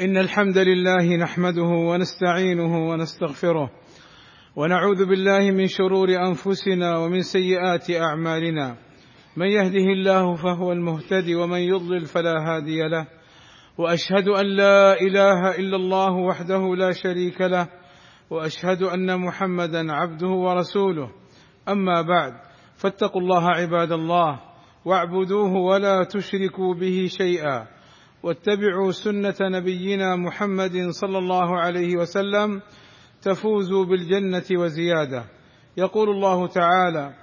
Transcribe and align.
إن 0.00 0.16
الحمد 0.16 0.58
لله 0.58 1.16
نحمده 1.16 1.62
ونستعينه 1.62 2.88
ونستغفره 2.88 3.70
ونعوذ 4.56 5.04
بالله 5.06 5.50
من 5.50 5.66
شرور 5.66 6.08
أنفسنا 6.08 6.98
ومن 6.98 7.20
سيئات 7.20 7.90
أعمالنا. 7.90 8.76
من 9.36 9.46
يهده 9.46 9.86
الله 9.92 10.34
فهو 10.34 10.72
المهتدي 10.72 11.34
ومن 11.34 11.58
يضلل 11.58 12.04
فلا 12.04 12.34
هادي 12.38 12.88
له. 12.88 13.06
وأشهد 13.78 14.28
أن 14.28 14.46
لا 14.46 15.00
إله 15.00 15.50
إلا 15.50 15.76
الله 15.76 16.12
وحده 16.12 16.74
لا 16.76 16.92
شريك 16.92 17.40
له. 17.40 17.68
وأشهد 18.30 18.82
أن 18.82 19.20
محمدا 19.20 19.92
عبده 19.92 20.28
ورسوله. 20.28 21.10
أما 21.68 22.02
بعد 22.02 22.32
فاتقوا 22.76 23.20
الله 23.20 23.48
عباد 23.48 23.92
الله. 23.92 24.40
واعبدوه 24.84 25.52
ولا 25.52 26.04
تشركوا 26.04 26.74
به 26.74 27.06
شيئا. 27.18 27.75
واتبعوا 28.22 28.92
سنة 28.92 29.34
نبينا 29.40 30.16
محمد 30.16 30.88
صلى 30.90 31.18
الله 31.18 31.60
عليه 31.60 31.96
وسلم 31.96 32.62
تفوزوا 33.22 33.84
بالجنة 33.84 34.44
وزيادة. 34.52 35.24
يقول 35.76 36.10
الله 36.10 36.46
تعالى 36.46 37.14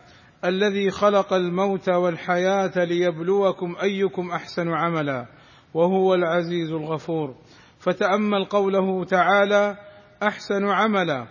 الذي 0.46 0.92
خلق 0.92 1.34
الموت 1.34 1.90
والحياة 1.90 2.84
ليبلوكم 2.84 3.76
أيكم 3.82 4.32
أحسن 4.32 4.70
عملا 4.70 5.26
وهو 5.74 6.14
العزيز 6.14 6.72
الغفور. 6.72 7.36
فتأمل 7.80 8.46
قوله 8.46 9.06
تعالى 9.06 9.78
أحسن 10.24 10.66
عملا 10.66 11.28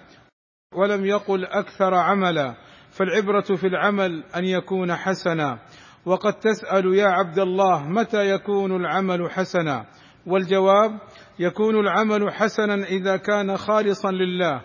ولم 0.74 1.06
يقل 1.06 1.44
أكثر 1.44 1.94
عملا. 1.94 2.54
فالعبرة 2.90 3.56
في 3.56 3.66
العمل 3.66 4.24
أن 4.36 4.44
يكون 4.44 4.94
حسنا. 4.94 5.58
وقد 6.06 6.32
تسأل 6.32 6.94
يا 6.94 7.06
عبد 7.06 7.38
الله 7.38 7.88
متى 7.88 8.30
يكون 8.30 8.76
العمل 8.76 9.30
حسنا؟ 9.30 9.86
والجواب 10.26 11.00
يكون 11.38 11.80
العمل 11.80 12.32
حسنا 12.32 12.74
إذا 12.74 13.16
كان 13.16 13.56
خالصا 13.56 14.10
لله 14.10 14.60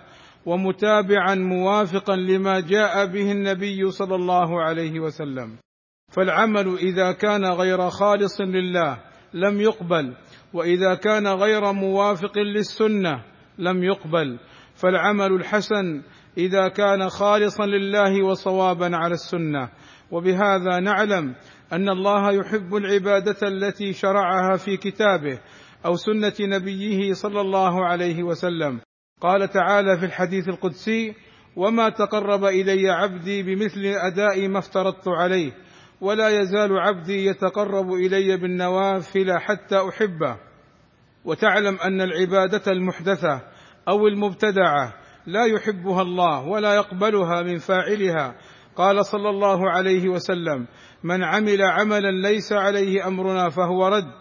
ومتابعا 0.45 1.35
موافقا 1.35 2.15
لما 2.15 2.59
جاء 2.59 3.05
به 3.05 3.31
النبي 3.31 3.91
صلى 3.91 4.15
الله 4.15 4.61
عليه 4.63 4.99
وسلم. 4.99 5.57
فالعمل 6.11 6.77
إذا 6.77 7.11
كان 7.11 7.45
غير 7.45 7.89
خالص 7.89 8.41
لله 8.41 8.97
لم 9.33 9.61
يقبل 9.61 10.15
وإذا 10.53 10.95
كان 10.95 11.27
غير 11.27 11.71
موافق 11.71 12.37
للسنة 12.37 13.23
لم 13.57 13.83
يقبل. 13.83 14.39
فالعمل 14.75 15.31
الحسن 15.31 16.01
إذا 16.37 16.67
كان 16.67 17.09
خالصا 17.09 17.65
لله 17.65 18.25
وصوابا 18.25 18.95
على 18.97 19.13
السنة. 19.13 19.69
وبهذا 20.11 20.79
نعلم 20.79 21.35
أن 21.73 21.89
الله 21.89 22.31
يحب 22.31 22.75
العبادة 22.75 23.47
التي 23.47 23.93
شرعها 23.93 24.57
في 24.57 24.77
كتابه 24.77 25.39
أو 25.85 25.95
سنة 25.95 26.33
نبيه 26.39 27.13
صلى 27.13 27.41
الله 27.41 27.85
عليه 27.85 28.23
وسلم. 28.23 28.79
قال 29.21 29.49
تعالى 29.49 29.97
في 29.97 30.05
الحديث 30.05 30.49
القدسي 30.49 31.15
وما 31.55 31.89
تقرب 31.89 32.45
إلي 32.45 32.89
عبدي 32.89 33.43
بمثل 33.43 33.81
أداء 33.85 34.47
ما 34.47 34.59
افترضت 34.59 35.07
عليه 35.07 35.51
ولا 36.01 36.29
يزال 36.29 36.79
عبدي 36.79 37.25
يتقرب 37.25 37.93
إلي 37.93 38.37
بالنوافل 38.37 39.39
حتى 39.39 39.89
أحبه. 39.89 40.37
وتعلم 41.25 41.75
أن 41.75 42.01
العبادة 42.01 42.71
المحدثة 42.71 43.41
أو 43.87 44.07
المبتدعة 44.07 44.93
لا 45.25 45.45
يحبها 45.45 46.01
الله 46.01 46.47
ولا 46.47 46.75
يقبلها 46.75 47.41
من 47.41 47.57
فاعلها 47.57 48.35
قال 48.77 49.05
صلى 49.05 49.29
الله 49.29 49.69
عليه 49.69 50.09
وسلم 50.09 50.67
من 51.03 51.23
عمل 51.23 51.61
عملا 51.61 52.11
ليس 52.11 52.53
عليه 52.53 53.07
أمرنا 53.07 53.49
فهو 53.49 53.87
رد 53.87 54.11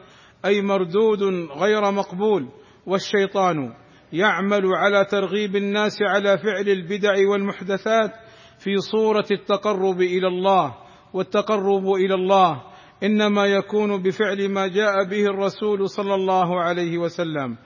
أي 0.44 0.62
مردود 0.62 1.22
غير 1.58 1.90
مقبول 1.90 2.48
والشيطان 2.86 3.74
يعمل 4.12 4.66
على 4.74 5.04
ترغيب 5.04 5.56
الناس 5.56 5.96
على 6.02 6.38
فعل 6.38 6.68
البدع 6.68 7.28
والمحدثات 7.30 8.10
في 8.58 8.76
صورة 8.76 9.26
التقرب 9.30 10.00
إلى 10.00 10.28
الله 10.28 10.74
والتقرب 11.14 11.92
إلى 11.94 12.14
الله 12.14 12.62
إنما 13.02 13.46
يكون 13.46 14.02
بفعل 14.02 14.48
ما 14.48 14.66
جاء 14.66 15.04
به 15.04 15.26
الرسول 15.26 15.90
صلى 15.90 16.14
الله 16.14 16.60
عليه 16.60 16.98
وسلم. 16.98 17.56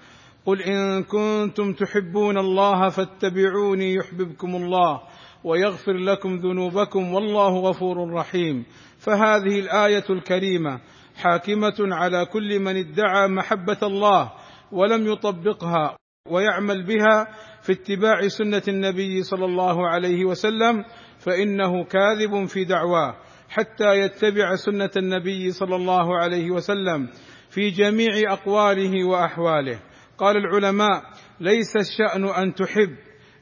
قل 0.46 0.62
إن 0.62 1.02
كنتم 1.02 1.72
تحبون 1.72 2.38
الله 2.38 2.88
فاتبعوني 2.88 3.94
يحببكم 3.94 4.56
الله 4.56 5.00
ويغفر 5.44 5.92
لكم 5.92 6.36
ذنوبكم 6.36 7.14
والله 7.14 7.48
غفور 7.48 8.12
رحيم. 8.12 8.64
فهذه 8.98 9.60
الآية 9.60 10.04
الكريمة 10.10 10.80
حاكمة 11.16 11.76
على 11.80 12.26
كل 12.26 12.58
من 12.58 12.76
ادعى 12.76 13.28
محبة 13.28 13.78
الله 13.82 14.32
ولم 14.72 15.12
يطبقها 15.12 15.96
ويعمل 16.28 16.86
بها 16.86 17.26
في 17.62 17.72
اتباع 17.72 18.28
سنة 18.28 18.62
النبي 18.68 19.22
صلى 19.22 19.44
الله 19.44 19.88
عليه 19.88 20.24
وسلم 20.24 20.84
فإنه 21.18 21.84
كاذب 21.84 22.44
في 22.44 22.64
دعواه 22.64 23.16
حتى 23.48 23.98
يتبع 23.98 24.54
سنة 24.54 24.90
النبي 24.96 25.50
صلى 25.50 25.76
الله 25.76 26.18
عليه 26.18 26.50
وسلم 26.50 27.08
في 27.50 27.70
جميع 27.70 28.32
أقواله 28.32 29.04
وأحواله. 29.04 29.80
قال 30.18 30.36
العلماء 30.36 31.02
ليس 31.40 31.76
الشأن 31.76 32.24
أن 32.24 32.54
تحب 32.54 32.96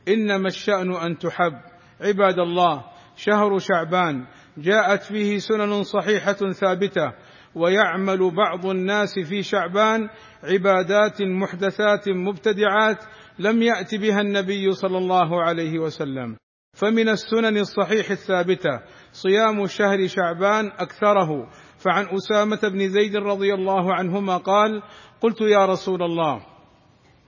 إنما 0.08 0.48
الشأن 0.48 0.94
أن 0.94 1.18
تحب. 1.18 1.67
عباد 2.00 2.38
الله 2.38 2.84
شهر 3.16 3.58
شعبان 3.58 4.26
جاءت 4.58 5.02
فيه 5.02 5.38
سنن 5.38 5.82
صحيحة 5.82 6.52
ثابتة 6.52 7.12
ويعمل 7.54 8.30
بعض 8.34 8.66
الناس 8.66 9.18
في 9.18 9.42
شعبان 9.42 10.08
عبادات 10.44 11.22
محدثات 11.22 12.08
مبتدعات 12.08 13.04
لم 13.38 13.62
يأت 13.62 13.94
بها 13.94 14.20
النبي 14.20 14.72
صلى 14.72 14.98
الله 14.98 15.42
عليه 15.42 15.78
وسلم. 15.78 16.36
فمن 16.76 17.08
السنن 17.08 17.58
الصحيح 17.58 18.10
الثابتة 18.10 18.80
صيام 19.12 19.66
شهر 19.66 20.06
شعبان 20.06 20.66
أكثره. 20.66 21.48
فعن 21.78 22.06
أسامة 22.06 22.60
بن 22.72 22.88
زيد 22.88 23.16
رضي 23.16 23.54
الله 23.54 23.94
عنهما 23.94 24.36
قال 24.36 24.82
قلت 25.20 25.40
يا 25.40 25.66
رسول 25.66 26.02
الله 26.02 26.40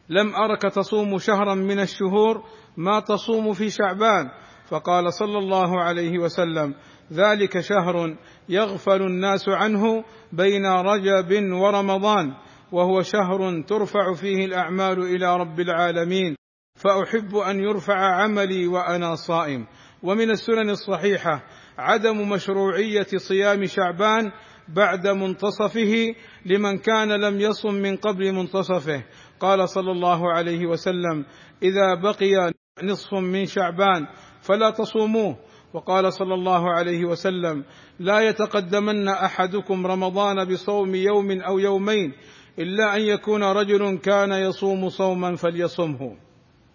لم 0.08 0.34
أرك 0.34 0.62
تصوم 0.62 1.19
شهرا 1.19 1.54
من 1.54 1.81
الشهور 1.81 2.44
ما 2.76 3.00
تصوم 3.00 3.52
في 3.52 3.70
شعبان. 3.70 4.31
فقال 4.70 5.12
صلى 5.12 5.38
الله 5.38 5.82
عليه 5.82 6.19
وسلم 6.19 6.75
ذلك 7.12 7.60
شهر 7.60 8.16
يغفل 8.48 9.03
الناس 9.03 9.48
عنه 9.48 10.04
بين 10.32 10.66
رجب 10.66 11.53
ورمضان 11.53 12.34
وهو 12.72 13.03
شهر 13.03 13.62
ترفع 13.62 14.14
فيه 14.14 14.44
الأعمال 14.44 14.98
إلى 15.03 15.36
رب 15.36 15.60
العالمين 15.60 16.36
فأحب 16.75 17.36
أن 17.36 17.60
يرفع 17.60 17.94
عملي 17.94 18.66
وأنا 18.66 19.14
صائم. 19.14 19.66
ومن 20.03 20.31
السنن 20.31 20.70
الصحيحة 20.70 21.42
عدم 21.78 22.28
مشروعية 22.28 23.06
صيام 23.16 23.66
شعبان 23.66 24.32
بعد 24.69 25.06
منتصفه 25.06 26.14
لمن 26.47 26.78
كان 26.78 27.12
لم 27.12 27.41
يصم 27.41 27.75
من 27.75 27.97
قبل 27.97 28.32
منتصفه. 28.32 29.04
قال 29.41 29.69
صلى 29.69 29.91
الله 29.91 30.32
عليه 30.32 30.66
وسلم 30.66 31.25
إذا 31.62 31.94
بقي 32.02 32.52
نصف 32.83 33.15
من 33.15 33.47
شعبان 33.47 34.07
فلا 34.41 34.71
تصوموه. 34.71 35.37
وقال 35.75 36.13
صلى 36.13 36.35
الله 36.35 36.73
عليه 36.73 37.05
وسلم 37.05 37.65
لا 37.99 38.21
يتقدمن 38.21 39.09
أحدكم 39.09 39.87
رمضان 39.87 40.45
بصوم 40.45 40.95
يوم 40.95 41.41
أو 41.41 41.59
يومين 41.59 42.13
إلا 42.59 42.97
أن 42.97 43.01
يكون 43.01 43.43
رجل 43.45 43.99
كان 43.99 44.33
يصوم 44.33 44.89
صوما 44.89 45.37
فليصمه. 45.37 46.17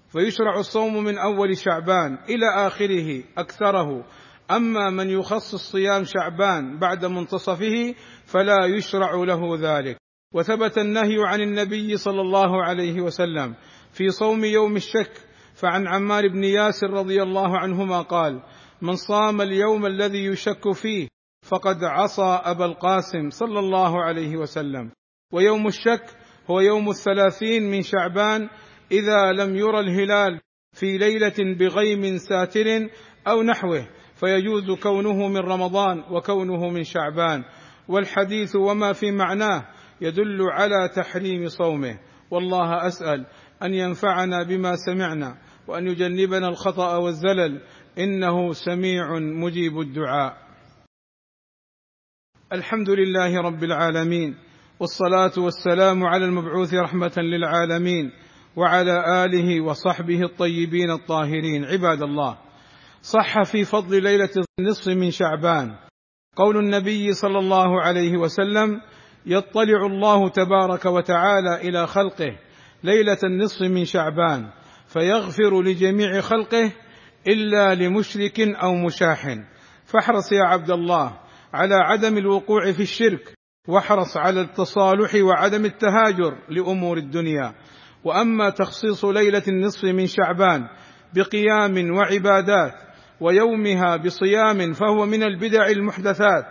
فيشرع 0.09 0.59
الصوم 0.59 1.03
من 1.03 1.17
أول 1.17 1.57
شعبان 1.57 2.17
إلى 2.29 2.67
آخره 2.67 3.23
أكثره. 3.37 4.05
أما 4.51 4.89
من 4.89 5.09
يخصص 5.09 5.71
صيام 5.71 6.03
شعبان 6.03 6.79
بعد 6.79 7.05
منتصفه 7.05 7.95
فلا 8.25 8.65
يشرع 8.65 9.15
له 9.15 9.41
ذلك. 9.59 9.97
وثبت 10.33 10.77
النهي 10.77 11.17
عن 11.25 11.41
النبي 11.41 11.97
صلى 11.97 12.21
الله 12.21 12.63
عليه 12.63 13.01
وسلم 13.01 13.55
في 13.91 14.09
صوم 14.09 14.45
يوم 14.45 14.75
الشك 14.75 15.24
فعن 15.55 15.87
عمار 15.87 16.27
بن 16.27 16.43
ياسر 16.43 16.89
رضي 16.89 17.23
الله 17.23 17.57
عنهما 17.57 18.01
قال 18.01 18.43
من 18.81 18.95
صام 18.95 19.41
اليوم 19.41 19.85
الذي 19.85 20.25
يشك 20.25 20.71
فيه 20.71 21.07
فقد 21.49 21.83
عصى 21.83 22.39
أبا 22.43 22.65
القاسم 22.65 23.29
صلى 23.29 23.59
الله 23.59 24.03
عليه 24.03 24.37
وسلم. 24.37 24.91
ويوم 25.33 25.67
الشك 25.67 26.03
هو 26.51 26.59
يوم 26.59 26.89
الثلاثين 26.89 27.71
من 27.71 27.81
شعبان 27.81 28.49
إذا 28.91 29.31
لم 29.31 29.55
يرى 29.55 29.79
الهلال 29.79 30.39
في 30.73 30.97
ليلة 30.97 31.55
بغيم 31.59 32.17
ساتر 32.17 32.89
أو 33.27 33.43
نحوه 33.43 33.87
فيجوز 34.15 34.71
كونه 34.71 35.27
من 35.27 35.37
رمضان 35.37 36.03
وكونه 36.11 36.69
من 36.69 36.83
شعبان. 36.83 37.43
والحديث 37.87 38.55
وما 38.55 38.93
في 38.93 39.11
معناه 39.11 39.65
يدل 40.01 40.41
على 40.41 40.89
تحريم 40.95 41.47
صومه. 41.47 41.99
والله 42.31 42.87
أسأل 42.87 43.25
أن 43.63 43.73
ينفعنا 43.73 44.43
بما 44.43 44.75
سمعنا 44.75 45.37
وأن 45.67 45.87
يجنبنا 45.87 46.47
الخطأ 46.47 46.97
والزلل. 46.97 47.61
إنه 47.99 48.53
سميع 48.53 49.19
مجيب 49.19 49.79
الدعاء. 49.79 50.37
الحمد 52.53 52.89
لله 52.89 53.41
رب 53.41 53.63
العالمين. 53.63 54.37
والصلاة 54.79 55.31
والسلام 55.37 56.03
على 56.03 56.25
المبعوث 56.25 56.73
رحمة 56.73 57.13
للعالمين. 57.17 58.11
وعلى 58.55 59.25
آله 59.25 59.61
وصحبه 59.61 60.23
الطيبين 60.23 60.91
الطاهرين. 60.91 61.65
عباد 61.65 62.01
الله 62.01 62.37
صح 63.01 63.43
في 63.43 63.63
فضل 63.63 64.03
ليلة 64.03 64.29
النصف 64.59 64.87
من 64.87 65.11
شعبان. 65.11 65.75
قول 66.35 66.57
النبي 66.57 67.13
صلى 67.13 67.39
الله 67.39 67.81
عليه 67.81 68.17
وسلم 68.17 68.81
يطلع 69.25 69.85
الله 69.85 70.29
تبارك 70.29 70.85
وتعالى 70.85 71.69
إلى 71.69 71.87
خلقه 71.87 72.39
ليلة 72.83 73.17
النصف 73.23 73.61
من 73.61 73.85
شعبان. 73.85 74.49
فيغفر 74.95 75.61
لجميع 75.61 76.21
خلقه 76.21 76.71
إلا 77.27 77.75
لمشرك 77.75 78.39
أو 78.39 78.75
مشاح. 78.75 79.37
فاحرص 79.85 80.31
يا 80.31 80.43
عبد 80.43 80.71
الله 80.71 81.19
على 81.53 81.75
عدم 81.75 82.17
الوقوع 82.17 82.71
في 82.71 82.81
الشرك 82.81 83.33
واحرص 83.67 84.17
على 84.17 84.41
التصالح 84.41 85.15
وعدم 85.15 85.65
التهاجر 85.65 86.37
لأمور 86.49 86.97
الدنيا. 86.97 87.55
وأما 88.03 88.49
تخصيص 88.49 89.05
ليلة 89.05 89.43
النصف 89.47 89.83
من 89.83 90.07
شعبان 90.07 90.61
بقيام 91.15 91.95
وعبادات 91.97 92.73
ويومها 93.21 93.97
بصيام 93.97 94.73
فهو 94.73 95.05
من 95.05 95.23
البدع 95.23 95.67
المحدثات 95.67 96.45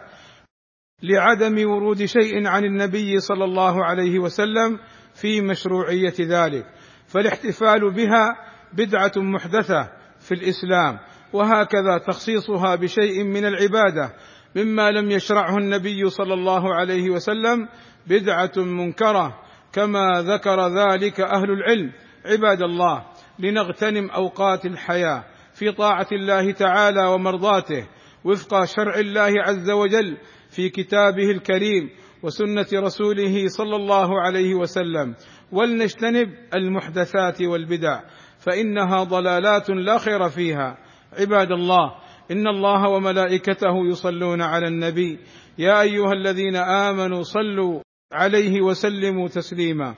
لعدم 1.02 1.70
ورود 1.70 2.04
شيء 2.04 2.46
عن 2.46 2.64
النبي 2.64 3.18
صلى 3.18 3.44
الله 3.44 3.84
عليه 3.84 4.18
وسلم 4.18 4.78
في 5.14 5.40
مشروعية 5.40 6.14
ذلك. 6.20 6.66
فالاحتفال 7.14 7.90
بها 7.90 8.36
بدعة 8.72 9.12
محدثة 9.16 9.90
في 10.20 10.34
الإسلام 10.34 10.98
وهكذا 11.32 11.98
تخصيصها 12.06 12.74
بشيء 12.74 13.24
من 13.24 13.44
العبادة 13.44 14.14
مما 14.56 14.90
لم 14.90 15.10
يشرعه 15.10 15.58
النبي 15.58 16.10
صلى 16.10 16.34
الله 16.34 16.74
عليه 16.74 17.10
وسلم 17.10 17.68
بدعة 18.06 18.52
منكرة 18.56 19.40
كما 19.72 20.22
ذكر 20.22 20.68
ذلك 20.68 21.20
أهل 21.20 21.50
العلم 21.50 21.92
عباد 22.26 22.62
الله 22.62 23.04
لنغتنم 23.38 24.10
أوقات 24.10 24.66
الحياة 24.66 25.24
في 25.54 25.72
طاعة 25.72 26.06
الله 26.12 26.52
تعالى 26.52 27.06
ومرضاته 27.06 27.86
وفق 28.24 28.64
شرع 28.64 28.98
الله 28.98 29.32
عز 29.42 29.70
وجل 29.70 30.16
في 30.50 30.68
كتابه 30.68 31.30
الكريم 31.30 31.90
وسنة 32.24 32.66
رسوله 32.74 33.48
صلى 33.48 33.76
الله 33.76 34.20
عليه 34.20 34.54
وسلم. 34.54 35.14
ولنجتنب 35.52 36.28
المحدثات 36.54 37.42
والبدع 37.42 38.00
فإنها 38.38 39.04
ضلالات 39.04 39.70
لا 39.70 39.98
خير 39.98 40.28
فيها. 40.28 40.78
عباد 41.20 41.52
الله 41.52 41.94
إن 42.30 42.48
الله 42.48 42.88
وملائكته 42.88 43.74
يصلون 43.90 44.42
على 44.42 44.68
النبي. 44.68 45.18
يا 45.58 45.80
أيها 45.80 46.12
الذين 46.12 46.56
آمنوا 46.56 47.22
صلوا 47.22 47.80
عليه 48.12 48.60
وسلموا 48.60 49.28
تسليما. 49.28 49.94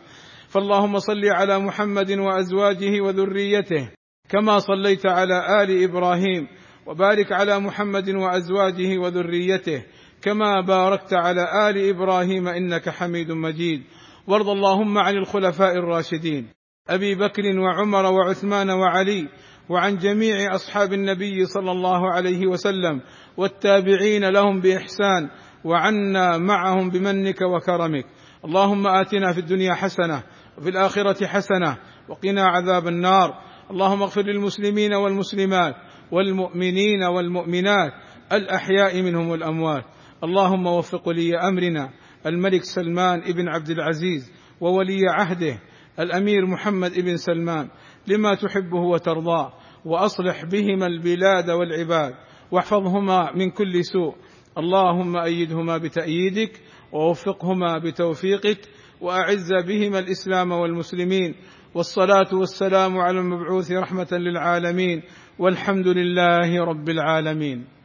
فاللهم 0.48 0.98
صل 0.98 1.24
على 1.24 1.58
محمد 1.58 2.10
وأزواجه 2.12 3.00
وذريته 3.00 3.90
كما 4.28 4.58
صليت 4.58 5.06
على 5.06 5.62
آل 5.62 5.82
إبراهيم 5.82 6.48
وبارك 6.86 7.32
على 7.32 7.58
محمد 7.58 8.10
وأزواجه 8.10 8.98
وذريته. 8.98 9.84
كما 10.26 10.60
باركت 10.60 11.14
على 11.14 11.70
آل 11.70 11.88
إبراهيم 11.88 12.48
إنك 12.48 12.88
حميد 12.88 13.32
مجيد. 13.32 13.82
وارض 14.26 14.48
اللهم 14.48 14.98
عن 14.98 15.14
الخلفاء 15.14 15.72
الراشدين 15.76 16.48
أبي 16.88 17.14
بكر 17.14 17.42
وعمر 17.58 18.04
وعثمان 18.04 18.70
وعلي 18.70 19.28
وعن 19.68 19.96
جميع 19.96 20.54
أصحاب 20.54 20.92
النبي 20.92 21.46
صلى 21.46 21.72
الله 21.72 22.10
عليه 22.12 22.46
وسلم 22.46 23.00
والتابعين 23.36 24.24
لهم 24.24 24.60
بإحسان 24.60 25.30
وعنا 25.64 26.38
معهم 26.38 26.90
بمنك 26.90 27.40
وكرمك. 27.42 28.04
اللهم 28.44 28.86
آتنا 28.86 29.32
في 29.32 29.38
الدنيا 29.38 29.74
حسنة 29.74 30.22
وفي 30.58 30.70
الآخرة 30.70 31.26
حسنة 31.26 31.76
وقنا 32.08 32.42
عذاب 32.44 32.88
النار. 32.88 33.34
اللهم 33.70 34.02
اغفر 34.02 34.22
للمسلمين 34.22 34.94
والمسلمات 34.94 35.74
والمؤمنين 36.12 37.02
والمؤمنات 37.02 37.92
الأحياء 38.32 39.02
منهم 39.02 39.28
والأموات. 39.28 39.84
اللهم 40.24 40.66
وفق 40.66 41.08
ولي 41.08 41.38
أمرنا. 41.38 41.90
الملك 42.26 42.62
سلمان 42.62 43.20
بن 43.20 43.48
عبد 43.48 43.70
العزيز 43.70 44.32
وولي 44.60 45.00
عهده. 45.08 45.58
الأمير 46.00 46.46
محمد 46.46 47.00
بن 47.00 47.16
سلمان 47.16 47.68
لما 48.06 48.34
تحبه 48.34 48.80
وترضاه. 48.80 49.52
وأصلح 49.84 50.44
بهما 50.44 50.86
البلاد 50.86 51.50
والعباد. 51.50 52.14
واحفظهما 52.50 53.32
من 53.36 53.50
كل 53.50 53.84
سوء. 53.84 54.14
اللهم 54.58 55.16
أيدهما 55.16 55.78
بتأييدك 55.78 56.60
ووفقهما 56.92 57.78
بتوفيقك. 57.78 58.58
وأعز 59.00 59.52
بهما 59.66 59.98
الإسلام 59.98 60.52
والمسلمين. 60.52 61.34
والصلاة 61.74 62.34
والسلام 62.34 62.98
على 62.98 63.18
المبعوث 63.18 63.72
رحمة 63.72 64.08
للعالمين. 64.12 65.02
والحمد 65.38 65.88
لله 65.88 66.64
رب 66.64 66.88
العالمين. 66.88 67.75